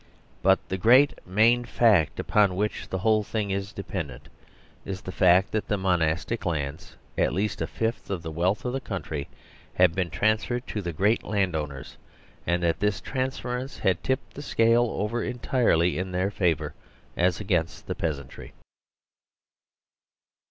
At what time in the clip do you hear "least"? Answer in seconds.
7.35-7.61